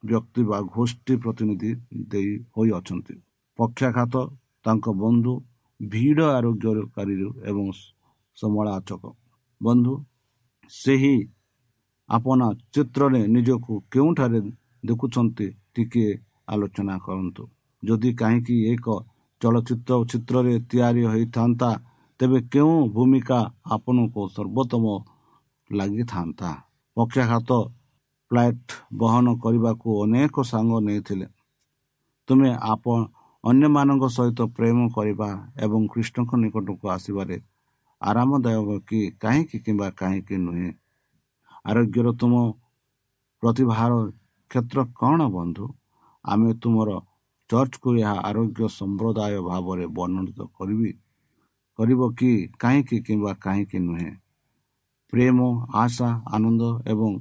ବ୍ୟକ୍ତି 0.05 0.41
ବା 0.49 0.57
ଗୋଷ୍ଠୀ 0.75 1.13
ପ୍ରତିନିଧି 1.23 1.71
ଦେଇ 2.11 2.31
ହୋଇଅଛନ୍ତି 2.55 3.15
ପକ୍ଷାଘାତ 3.59 4.15
ତାଙ୍କ 4.65 4.85
ବନ୍ଧୁ 5.01 5.33
ଭିଡ଼ 5.79 6.19
ଆରୋଗ୍ୟକାରୀ 6.31 7.15
ଏବଂ 7.49 7.65
ସମାଲୋଚକ 8.37 9.03
ବନ୍ଧୁ 9.61 9.93
ସେହି 10.71 11.15
ଆପଣା 12.09 12.47
ଚିତ୍ରରେ 12.73 13.21
ନିଜକୁ 13.27 13.73
କେଉଁଠାରେ 13.91 14.39
ଦେଖୁଛନ୍ତି 14.85 15.47
ଟିକିଏ 15.75 16.11
ଆଲୋଚନା 16.47 16.95
କରନ୍ତୁ। 17.05 17.43
ଯଦି 17.83 18.09
କାହିଁକି 18.13 18.55
ଏକ 18.73 18.85
ଚଳଚ୍ଚିତ୍ର 19.41 19.93
ଚିତ୍ରରେ 20.11 20.53
ତିଆରି 20.69 21.03
ହୋଇଥାନ୍ତା 21.11 21.69
ତେବେ 22.19 22.39
କେଉଁ 22.53 22.75
ଭୂମିକା 22.95 23.39
ଆପଣଙ୍କୁ 23.75 24.21
ସର୍ବୋତ୍ତମ 24.35 24.85
ଲାଗିଥାନ୍ତା? 25.69 26.49
ପକ୍ଷାଘାତ 26.97 27.49
ଫ୍ଲାଇଟ୍ 28.31 28.71
ବହନ 28.93 29.27
କରିବାକୁ 29.43 29.89
ଅନେକ 30.03 30.35
ସାଙ୍ଗ 30.51 30.71
ନେଇଥିଲେ। 30.87 31.27
ତୁମେ 32.29 32.49
ଆପଣ 32.73 32.99
ଅନ୍ୟମାନଙ୍କ 33.43 34.03
ସହିତ 34.07 34.39
ପ୍ରେମ 34.57 34.79
କରିବା 34.95 35.29
ଏବଂ 35.57 35.81
କୃଷ୍ଣଙ୍କ 35.87 36.31
ନିକଟକୁ 36.43 36.85
ଆସିବାରେ 36.95 37.37
ଆରାମଦାୟକ 38.01 38.69
କି 38.89 38.99
କାହିଁକି 39.23 39.57
କିମ୍ବା 39.65 39.87
କାହିଁକି 40.01 40.35
ନୁହେଁ? 40.45 40.69
ଆରୋଗ୍ୟର 41.65 42.07
ତୁମ 42.21 42.33
ପ୍ରତିଭାର 43.43 43.91
କ୍ଷେତ୍ର 44.51 44.79
କ'ଣ 44.99 45.19
ବନ୍ଧୁ? 45.35 45.65
ଆମେ 46.25 46.49
ତୁମର 46.61 46.89
ଚର୍ଚ୍ଚକୁ 47.49 47.89
ଏହା 48.01 48.15
ଆରୋଗ୍ୟ 48.29 48.61
ସମ୍ପ୍ରଦାୟ 48.79 49.35
ଭାବରେ 49.49 49.85
ବର୍ଣ୍ଣିତ 49.97 50.39
କରିବି 50.57 50.91
କରିବ 51.79 52.01
କି 52.19 52.31
କାହିଁକି 52.61 52.97
କିମ୍ବା 53.07 53.31
କାହିଁକି 53.45 53.77
ନୁହେଁ? 53.87 54.11
ପ୍ରେମ 55.13 55.39
ଆଶା 55.83 56.09
ଆନନ୍ଦ 56.35 56.63
ଏବଂ 56.91 57.11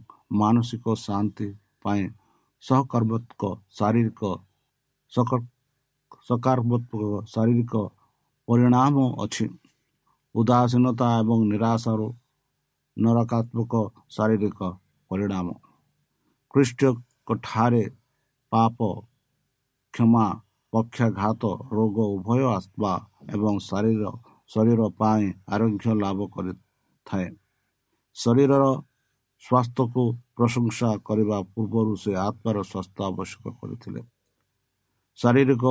ମାନସିକ 0.40 0.84
ଶାନ୍ତି 1.04 1.48
ପାଇଁ 1.82 2.02
ସହକର୍ମତ୍ମକ 2.62 3.42
ଶାରୀରିକ 3.78 4.22
ସକାରାତ୍ମକ 6.28 7.02
ଶାରୀରିକ 7.32 7.74
ପରିଣାମ 8.48 8.96
ଅଛି। 9.24 9.46
ଉଦାସୀନତା 10.34 11.08
ଏବଂ 11.20 11.38
ନିରାଶାରୁ 11.50 12.06
ନରକାତ୍ମକ 12.96 13.72
ଶାରୀରିକ 14.16 14.60
ପରିଣାମ। 15.10 15.46
ଖ୍ରୀଷ୍ଟଙ୍କଠାରେ 16.54 17.84
ପାପ 18.52 18.78
କ୍ଷମା 19.94 20.26
ପକ୍ଷାଘାତ 20.72 21.42
ରୋଗ 21.76 21.96
ଉଭୟ 22.16 22.42
ଆତ୍ମା 22.56 22.92
ଏବଂ 23.34 23.54
ଶରୀର 23.68 24.04
ଶରୀର 24.50 24.80
ପାଇଁ 25.00 25.24
ଆରୋଗ୍ୟ 25.54 25.86
ଲାଭ 26.02 26.18
କରିଥାଏ। 26.34 27.28
ଶରୀରର 28.16 28.64
ସ୍ୱାସ୍ଥ୍ୟକୁ 29.44 30.02
ପ୍ରଶଂସା 30.36 30.90
କରିବା 31.06 31.38
ପୂର୍ବରୁ 31.52 31.92
ସେ 32.02 32.12
ଆତ୍ମାର 32.28 32.56
ସ୍ୱାସ୍ଥ୍ୟ 32.70 33.00
ଆବଶ୍ୟକ 33.10 33.44
କରିଥିଲେ। 33.60 34.00
ଶାରୀରିକ 35.18 35.64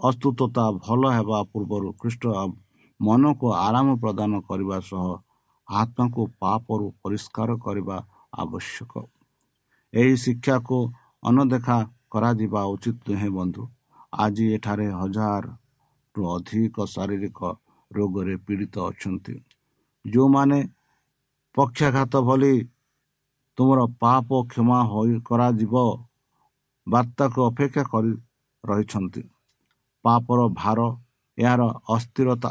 ଅସ୍ତୁତା 0.00 0.64
ଭଲ 0.84 1.02
ହେବା 1.16 1.38
ପୂର୍ବରୁ 1.52 1.88
ଖ୍ରୀଷ୍ଟ 2.00 2.24
ମନକୁ 3.00 3.46
ଆରାମ 3.52 3.88
ପ୍ରଦାନ 4.02 4.32
କରିବା 4.40 4.78
ସହ 4.80 5.04
ଆତ୍ମାକୁ 5.68 6.22
ପାପରୁ 6.40 6.86
ପରିଷ୍କାର 7.02 7.50
କରିବା 7.56 7.96
ଆବଶ୍ୟକ। 8.32 8.92
ଏହି 9.92 10.14
ଶିକ୍ଷାକୁ 10.16 10.78
ଅନଦେଖା 11.22 11.78
କରାଯିବା 12.12 12.60
ଉଚିତ 12.74 12.98
ନୁହେଁ 13.08 13.30
ବନ୍ଧୁ। 13.38 13.62
ଆଜି 14.12 14.44
ଏଠାରେ 14.56 14.88
ହଜାରରୁ 15.00 16.22
ଅଧିକ 16.36 16.76
ଶାରୀରିକ 16.94 17.40
ରୋଗରେ 17.90 18.34
ପୀଡ଼ିତ 18.36 18.74
ଅଛନ୍ତି। 18.90 19.34
ଯେଉଁମାନେ 20.04 20.58
ପକ୍ଷାଘାତ 21.54 22.14
ଭଳି 22.28 22.54
ତୁମର 23.58 23.80
ପାପ 24.00 24.28
କ୍ଷମା 24.50 24.78
ହୋଇ 24.84 25.14
କରାଯିବ 25.28 25.74
ବାର୍ତ୍ତାକୁ 26.86 27.38
ଅପେକ୍ଷା 27.50 27.82
କରି 27.92 28.12
ରହିଛନ୍ତି। 28.64 29.22
ପାପର 30.04 30.40
ଭାର 30.60 30.80
ଏହାର 31.38 31.62
ଅସ୍ଥିରତା 31.88 32.50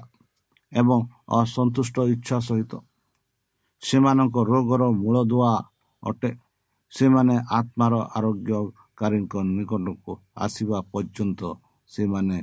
ଏବଂ 0.71 0.99
ଅସନ୍ତୁଷ୍ଟ 1.39 1.95
ଇଚ୍ଛା 2.13 2.37
ସହିତ 2.47 2.73
ସେମାନଙ୍କ 3.83 4.35
ରୋଗର 4.51 4.83
ମୂଳଦୁଆ 5.01 5.51
ଅଟେ। 6.03 6.31
ସେମାନେ 6.93 7.35
ଆତ୍ମାର 7.51 7.93
ଆରୋଗ୍ୟକାରୀଙ୍କ 8.17 9.33
ନିକଟକୁ 9.47 10.11
ଆସିବା 10.45 10.79
ପର୍ଯ୍ୟନ୍ତ 10.93 11.41
ସେମାନେ 11.91 12.37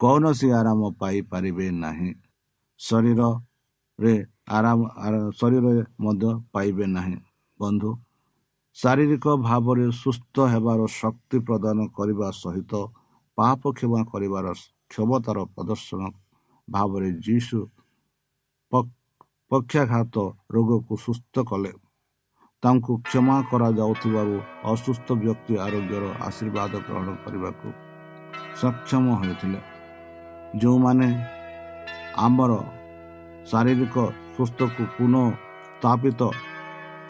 କୌଣସି 0.00 0.48
ଆରାମ 0.60 0.80
ପାଇପାରିବେ 1.00 1.66
ନାହିଁ। 1.84 2.10
ଶରୀରରେ 2.80 4.14
ଆରାମ 4.58 4.80
ଶରୀରରେ 5.38 5.82
ମଧ୍ୟ 6.00 6.30
ପାଇବେ 6.52 6.86
ନାହିଁ। 6.96 7.16
ବନ୍ଧୁ 7.60 7.90
ଶାରୀରିକ 8.76 9.26
ଭାବରେ 9.42 9.86
ସୁସ୍ଥ 10.02 10.34
ହେବାର 10.52 10.80
ଶକ୍ତି 11.00 11.38
ପ୍ରଦାନ 11.48 11.78
କରିବା 11.96 12.28
ସହିତ 12.42 12.72
ପାପ 13.38 13.60
କ୍ଷମା 13.76 14.00
କରିବାର 14.12 14.46
କ୍ଷମତାର 14.90 15.38
ପ୍ରଦର୍ଶନ 15.54 16.02
ଭାବରେ 16.68 17.10
ଯୀଶୁ 17.26 17.58
ପକ୍ଷାଘାତ 19.50 20.14
ରୋଗକୁ 20.54 20.94
ସୁସ୍ଥ 21.04 21.34
କଲେ। 21.50 21.72
ତାଙ୍କୁ 22.62 22.92
କ୍ଷମା 23.06 23.36
କରାଯାଉଥିବାରୁ 23.50 24.36
ଅସୁସ୍ଥ 24.72 25.06
ବ୍ୟକ୍ତି 25.22 25.54
ଆରୋଗ୍ୟର 25.66 26.04
ଆଶୀର୍ବାଦ 26.28 26.72
ଗ୍ରହଣ 26.86 27.08
କରିବାକୁ 27.24 27.68
ସକ୍ଷମ 28.60 29.04
ହୋଇଥିଲେ। 29.20 29.60
ଯେଉଁମାନେ 30.60 31.08
ଆମର 32.26 32.52
ଶାରୀରିକ 33.50 33.96
ସୁସ୍ଥକୁ 34.36 34.82
ପୁନଃ 34.96 35.26
ସ୍ଥାପିତ 35.70 36.20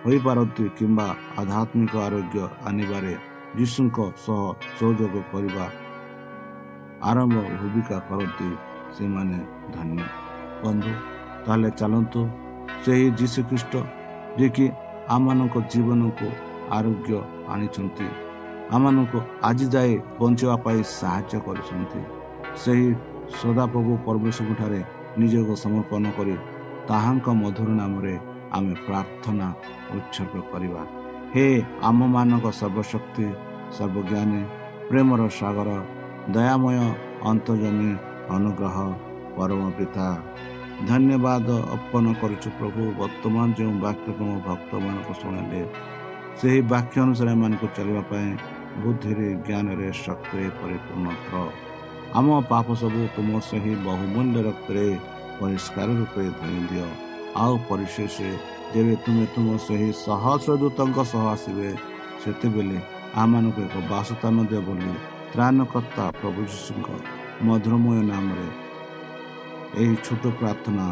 ହୋଇପାରନ୍ତି 0.04 0.64
କିମ୍ବା 0.78 1.08
ଆଧ୍ୟାତ୍ମିକ 1.40 1.92
ଆରୋଗ୍ୟ 2.06 2.42
ଆଣିବାରେ 2.68 3.12
ଯୀଶୁଙ୍କ 3.58 3.98
ସହ 4.24 4.40
ସହଯୋଗ 4.78 5.14
କରିବା 5.32 5.66
ଆରମ୍ଭ 7.10 7.36
ଭୂମିକା 7.58 7.98
କରନ୍ତି 8.08 8.50
ସେମାନେ 8.96 9.38
ଧନ୍ୟ। 9.74 10.02
ବନ୍ଧୁ 10.62 10.92
ତାହେଲେ 11.44 11.70
ଚାଲନ୍ତୁ 11.80 12.20
ସେହି 12.84 13.06
ଯୀଶୁଖ୍ରୀଷ୍ଟ 13.18 13.74
ଯିଏକି 14.38 14.66
ଆମମାନଙ୍କ 15.14 15.56
ଜୀବନକୁ 15.72 16.26
ଆରୋଗ୍ୟ 16.76 17.10
ଆଣିଛନ୍ତି 17.52 18.06
ଆମମାନଙ୍କୁ 18.76 19.18
ଆଜି 19.48 19.66
ଯାଏ 19.74 19.92
ବଞ୍ଚିବା 20.20 20.56
ପାଇଁ 20.64 20.80
ସାହାଯ୍ୟ 21.00 21.36
କରିଛନ୍ତି 21.46 22.00
ସେହି 22.62 22.88
ସଦାପ୍ରଭୁ 23.40 23.92
ପରମେଶ୍ୱରଙ୍କଠାରେ 24.06 24.80
ନିଜକୁ 25.20 25.54
ସମର୍ପଣ 25.64 26.04
କରି 26.18 26.34
ତାହାଙ୍କ 26.88 27.26
ମଧୁର 27.42 27.70
ନାମରେ 27.80 28.14
ଆମେ 28.56 28.72
ପ୍ରାର୍ଥନା 28.86 29.46
ଉତ୍ସର୍ଗ 29.96 30.34
କରିବା। 30.52 30.82
ହେ 31.34 31.46
ଆମମାନଙ୍କ 31.88 32.46
ସର୍ବଶକ୍ତି 32.60 33.26
ସର୍ବଜ୍ଞାନୀ 33.76 34.42
ପ୍ରେମର 34.88 35.20
ସାଗର 35.40 35.70
ଦୟାମୟ 36.34 36.76
ଅନ୍ତର୍ଜମୀ 37.30 37.90
ଅନୁଗ୍ରହ 38.34 38.76
ପରମ 39.36 39.62
ପିତା 39.78 40.06
ଧନ୍ୟବାଦ 40.88 41.48
ଅର୍ପଣ 41.74 42.04
କରୁଛୁ 42.20 42.48
ପ୍ରଭୁ। 42.58 42.82
ବର୍ତ୍ତମାନ 43.00 43.46
ଯେଉଁ 43.58 43.74
ବାକ୍ୟ 43.84 44.08
ତୁମ 44.18 44.30
ଭକ୍ତମାନଙ୍କୁ 44.48 45.12
ଶୁଣିଲେ 45.20 45.62
ସେହି 46.38 46.60
ବାକ୍ୟ 46.72 46.96
ଅନୁସାରେ 47.04 47.30
ଏମାନଙ୍କୁ 47.36 47.66
ଚାଲିବା 47.76 48.02
ପାଇଁ 48.10 48.28
ବୁଦ୍ଧିରେ 48.82 49.28
ଜ୍ଞାନରେ 49.46 49.88
ଶକ୍ତିରେ 50.04 50.46
ପରିପୂର୍ଣ୍ଣ 50.60 51.06
କର। 51.26 51.46
ଆମ 52.18 52.26
ପାପ 52.52 52.66
ସବୁ 52.80 53.00
ତୁମ 53.16 53.30
ସେହି 53.48 53.72
ବହୁମୂଲ୍ୟ 53.88 54.38
ରକ୍ତରେ 54.48 54.86
ପରିଷ୍କାର 55.38 55.88
ରୂପେ 56.00 56.22
ଧରି 56.38 56.60
ଦିଅ। 56.70 56.88
ଆଉ 57.42 57.54
ପରିଶେଷ 57.68 58.16
ଯେବେ 58.72 58.94
ତୁମେ 59.04 59.24
ତୁମ 59.34 59.46
ସେହି 59.66 59.90
ସହସ୍ର 60.06 60.50
ଦୂତଙ୍କ 60.62 60.98
ସହ 61.12 61.24
ଆସିବେ 61.34 61.68
ସେତେବେଳେ 62.22 62.78
ଆମମାନଙ୍କୁ 63.22 63.60
ଏକ 63.66 63.76
ବାସସ୍ଥାନ 63.92 64.36
ଦିଅ 64.50 64.60
ବୋଲି 64.68 64.92
ତ୍ରାଣକର୍ତ୍ତା 65.32 66.04
ପ୍ରଭୁ 66.20 66.40
ଯୀଶୁଙ୍କ 66.52 66.88
ମଧୁରମୟ 67.45 67.99
ନାମରେ 68.03 68.47
ଏହି 69.79 69.93
ଛୋଟ 70.05 70.23
ପ୍ରାର୍ଥନା 70.39 70.87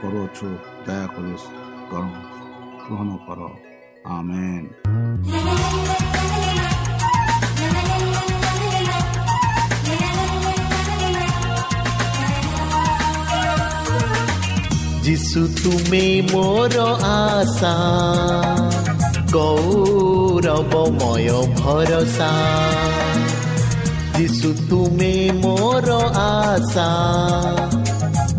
କରୁଅଛୁ 0.00 0.48
ଦୟାକରି 0.86 1.34
ଗ୍ରହଣ 1.90 3.10
କର 3.26 3.40
ଆମେନ୍ 4.08 4.66
যিশু 15.04 15.42
তুমি 15.62 16.06
মোর 16.32 16.72
আশা 17.18 17.76
গৌরবময় 19.32 21.30
ভরসা 21.56 22.32
दिशु 24.17 24.49
तुम्हें 24.49 25.31
मोर 25.31 26.11
आशा, 26.15 26.91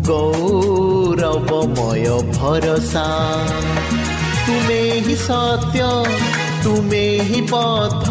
गौरवमय 0.09 2.31
भरसा। 2.31 3.05
तुमे 4.45 4.99
ही 4.99 5.15
सत्य, 5.15 6.03
तुमे 6.63 6.97
ही 6.97 7.41
पथ 7.41 8.09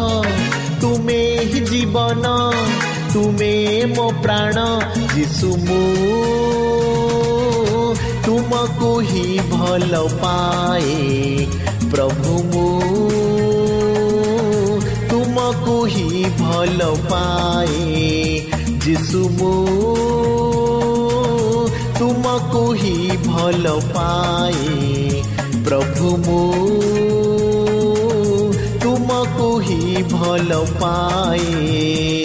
तुम्हें 0.81 1.39
ही 1.39 1.59
जीवन 1.59 2.51
तुम्हें 3.13 3.95
मो 3.95 4.21
प्राण 4.21 4.53
जीशु 5.15 5.47
मु। 5.47 6.15
तुमको 8.25 8.99
ही 8.99 9.39
भल 9.39 10.07
पाए 10.07 11.47
प्रभु 11.91 12.43
मू। 12.43 13.34
ତୁମକୁ 15.85 15.93
ହିଁ 15.93 16.21
ଭଲ 16.37 16.85
ପାଏ 17.09 17.97
ଯିଶୁ 18.85 19.19
ମୁଁ 19.33 19.51
ତୁମକୁ 21.99 22.63
ହିଁ 22.79 23.17
ଭଲ 23.27 23.75
ପାଏ 23.93 25.21
ପ୍ରଭୁ 25.61 26.15
ମୁଁ 26.25 26.41
ତୁମକୁ 28.81 29.49
ହିଁ 29.67 30.03
ଭଲ 30.11 30.63
ପାଏ 30.81 32.24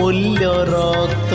ଅମୂଲ୍ୟ 0.00 0.46
ରକ୍ତ 0.68 1.32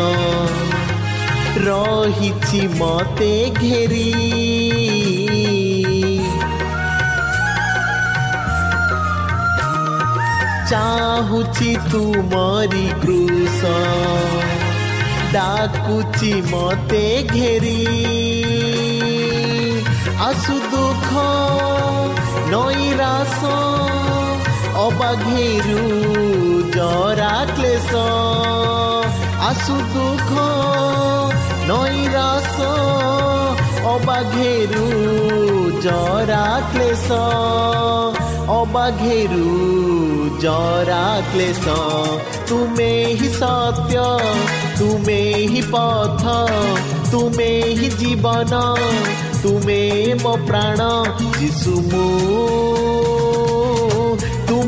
ରହିଛି 1.65 2.61
ମତେ 2.79 3.33
ଘେରି 3.57 4.07
ଚାହୁଛି 10.71 11.71
ତୁମରି 11.91 12.85
କୃଷ 13.03 13.61
ଡାକୁଛି 15.33 16.33
ମତେ 16.51 17.05
ଘେରି 17.33 17.79
ଆସୁ 20.29 20.55
ଦୁଃଖ 20.71 21.09
ନଈରାସ 22.53 23.39
অবাঘেরু 24.77 26.54
জরা 26.75 27.35
ক্লেশ 27.55 27.91
আসু 29.49 29.75
দুঃখ 29.93 30.29
নৈরাস 31.69 32.57
অবাঘেরু 33.93 34.87
জরা 35.81 36.47
ক্লেশ 36.71 37.07
অবাঘেরু 38.51 39.47
জরা 40.41 41.07
ক্লেশ 41.31 41.65
তুমে 42.47 42.93
হি 43.19 43.29
সত্য 43.39 43.93
তুমে 44.79 45.21
হি 45.51 45.61
পথ 45.71 46.23
তুমে 47.11 47.51
হি 47.77 47.87
জীবন 47.99 48.53
তুমে 49.43 49.81
মো 50.23 50.33
প্রাণ 50.47 50.79
যিশু 51.39 51.73
মু 51.91 52.05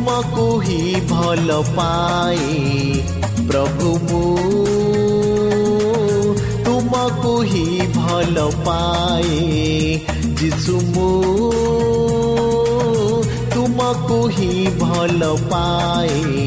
ତୁମକୁ 0.08 0.44
ହିଁ 0.60 1.00
ଭଲ 1.08 1.56
ପାଏ 1.70 2.44
ପ୍ରଭୁ 3.48 3.90
ମୁଁ 4.04 4.20
ତୁମକୁ 6.66 7.32
ହିଁ 7.50 7.66
ଭଲ 7.96 8.46
ପାଏ 8.68 9.42
ଯିଶୁ 10.40 10.80
ମୁଁ 10.94 11.10
ତୁମକୁ 13.52 14.20
ହିଁ 14.38 14.50
ଭଲ 14.80 15.30
ପାଏ 15.52 16.37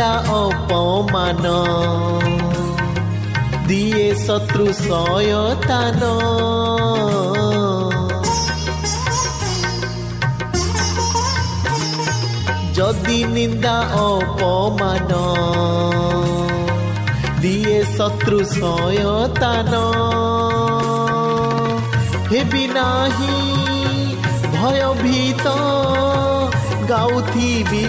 নিন্দা 0.00 0.22
অপমান। 0.42 1.44
দিয়ে 3.68 4.06
শত্রু 4.26 4.66
সয়তান 4.88 6.00
যদি 12.74 13.18
নিন্দা 13.36 13.76
অপমান। 14.04 15.10
দিয়ে 17.42 17.78
শত্রু 17.96 18.38
সয়তান 18.60 19.72
হেবি 22.30 22.64
নাহি, 22.76 23.36
ভয়ভীত 24.54 25.46
গাউথিবি 26.88 27.86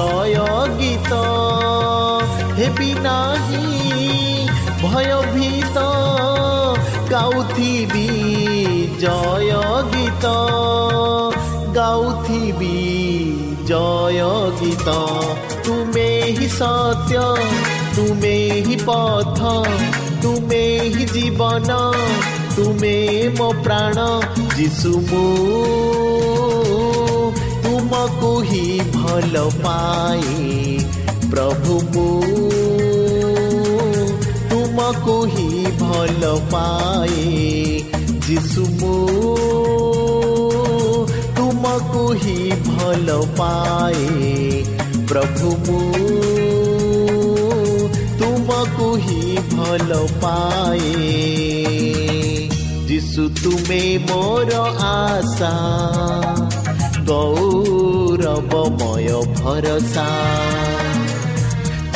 জয় 0.00 0.38
গীত 0.78 1.12
হে 2.58 2.66
বিনাহি 2.78 3.64
ভয়ভীত 4.82 5.78
গাউথিবি 7.12 8.08
জয় 9.00 9.52
গীত 9.92 10.26
গাউথিবি 11.74 12.80
জয় 13.66 14.22
গীত 14.60 14.88
তুমি 15.64 16.08
হি 16.36 16.48
সত্য 16.58 17.12
তুমি 17.96 18.36
হি 18.66 18.76
পথ 18.86 19.38
তুমি 20.22 20.64
হি 20.94 21.04
জীবন 21.14 21.70
তুমি 22.56 22.96
মো 23.38 23.48
প্রাণ 23.64 23.98
যিসু 24.56 24.92
মু 25.10 25.24
ତୁମକୁ 28.00 28.28
ହିଁ 28.42 28.66
ଭଲ 28.92 29.40
ପାଏ 29.62 30.36
ପ୍ରଭୁ 31.24 31.74
ମୁଁ 31.94 32.04
ତୁମକୁ 34.50 35.16
ହିଁ 35.32 35.72
ଭଲ 35.80 36.30
ପାଏ 36.52 37.26
ଯିଶୁ 38.26 38.64
ମୁଁ 38.78 38.94
ତୁମକୁ 41.36 42.04
ହିଁ 42.22 42.38
ଭଲ 42.68 43.18
ପାଏ 43.40 44.32
ପ୍ରଭୁ 45.12 45.52
ମୁଁ 45.66 45.82
ତୁମକୁ 48.22 48.88
ହିଁ 49.04 49.36
ଭଲ 49.52 50.00
ପାଏ 50.24 50.94
ଯିଶୁ 52.88 53.28
ତୁମେ 53.42 53.82
ମୋର 54.08 54.64
ଆଶା 54.88 55.54
ଗୌରବମୟ 57.10 59.06
ଭରସା। 59.34 60.06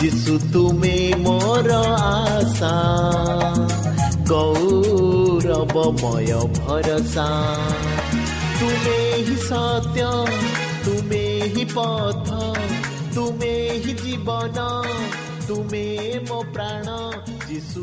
ଯିଶୁ 0.03 0.38
ତୁମେ 0.53 1.14
ମୋର 1.18 1.72
ଆଶା। 1.98 2.72
ଗୌରବମୟ 4.29 6.33
ଭରସା। 6.59 7.29
ତୁମେ 8.61 9.16
ହିଁ 9.16 9.37
ସତ୍ୟ 9.37 10.03
ତୁମେ 10.85 11.24
ହିଁ 11.55 11.64
ପଥ 11.64 12.29
ତୁମେ 13.14 13.55
ହିଁ 13.85 13.94
ଜୀବନ 13.94 14.59
ତୁମେ 15.48 16.20
ମୋ 16.29 16.42
ପ୍ରାଣ 16.53 16.87
ଯିଶୁ 17.48 17.83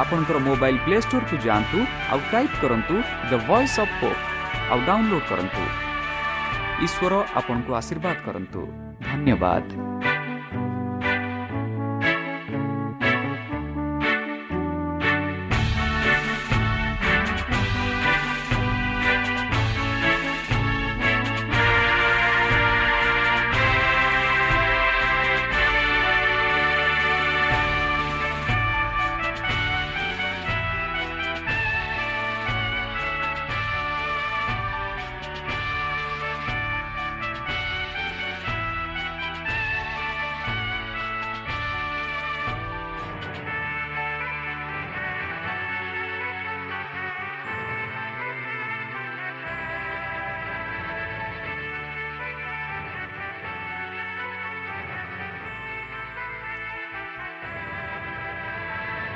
ଆପଣଙ୍କର 0.00 0.38
ମୋବାଇଲ 0.48 0.76
ପ୍ଲେ 0.84 0.96
ଷ୍ଟୋରକୁ 1.04 1.36
ଯାଆନ୍ତୁ 1.46 1.78
ଆଉ 2.12 2.20
ଟାଇପ୍ 2.32 2.56
କରନ୍ତୁ 2.62 2.94
ଦ 3.30 3.32
ଭଏସ୍ 3.48 3.76
ଅଫ୍ 3.84 3.94
ହୋପ୍ 4.00 4.22
ଆଉ 4.70 4.78
ଡାଉନଲୋଡ୍ 4.88 5.26
କରନ୍ତୁ। 5.30 5.62
ଈଶ୍ୱର 6.86 7.12
ଆପଣଙ୍କୁ 7.38 7.70
ଆଶୀର୍ବାଦ 7.80 8.16
କରନ୍ତୁ। 8.26 8.60
ଧନ୍ୟବାଦ। 9.08 9.91